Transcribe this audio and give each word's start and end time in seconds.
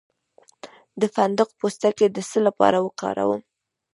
د 1.01 1.01
فندق 1.15 1.49
پوستکی 1.59 2.07
د 2.11 2.17
څه 2.29 2.39
لپاره 2.47 2.77
وکاروم؟ 2.85 3.41